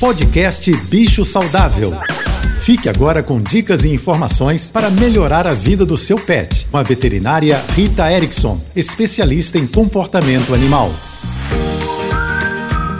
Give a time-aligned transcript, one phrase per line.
[0.00, 1.92] Podcast Bicho Saudável.
[2.60, 6.68] Fique agora com dicas e informações para melhorar a vida do seu pet.
[6.70, 10.92] Com a veterinária Rita Erickson, especialista em comportamento animal.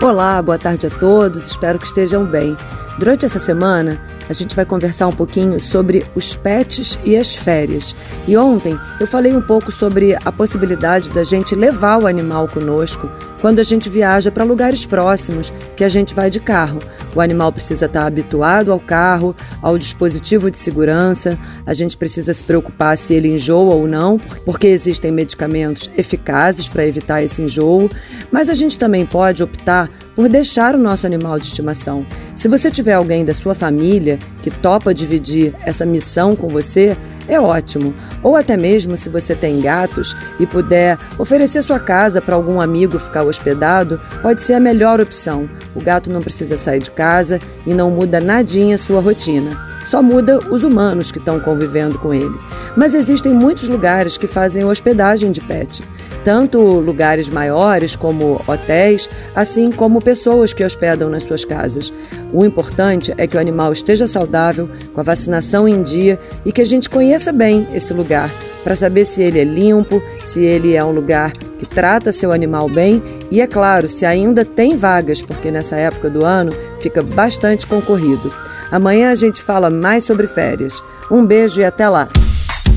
[0.03, 2.57] Olá, boa tarde a todos, espero que estejam bem.
[2.99, 7.95] Durante essa semana, a gente vai conversar um pouquinho sobre os pets e as férias.
[8.27, 13.11] E ontem eu falei um pouco sobre a possibilidade da gente levar o animal conosco
[13.41, 16.81] quando a gente viaja para lugares próximos que a gente vai de carro.
[17.15, 22.45] O animal precisa estar habituado ao carro, ao dispositivo de segurança, a gente precisa se
[22.45, 27.91] preocupar se ele enjoa ou não, porque existem medicamentos eficazes para evitar esse enjoo,
[28.31, 32.05] mas a gente também pode optar por deixar o nosso animal de estimação.
[32.35, 36.97] Se você tiver alguém da sua família que topa dividir essa missão com você,
[37.29, 37.95] é ótimo.
[38.23, 42.99] Ou até mesmo se você tem gatos e puder oferecer sua casa para algum amigo
[42.99, 45.49] ficar hospedado, pode ser a melhor opção.
[45.75, 49.51] O gato não precisa sair de casa e não muda nadinha sua rotina.
[49.85, 52.39] Só muda os humanos que estão convivendo com ele.
[52.77, 55.83] Mas existem muitos lugares que fazem hospedagem de pet
[56.29, 61.91] tanto lugares maiores como hotéis, assim como pessoas que hospedam nas suas casas.
[62.31, 66.61] O importante é que o animal esteja saudável, com a vacinação em dia e que
[66.61, 68.31] a gente conheça bem esse lugar
[68.63, 72.69] para saber se ele é limpo, se ele é um lugar que trata seu animal
[72.69, 77.67] bem e, é claro, se ainda tem vagas, porque nessa época do ano fica bastante
[77.67, 78.31] concorrido.
[78.71, 80.85] Amanhã a gente fala mais sobre férias.
[81.11, 82.07] Um beijo e até lá!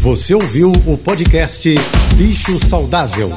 [0.01, 1.69] Você ouviu o podcast
[2.15, 3.29] Bicho Saudável.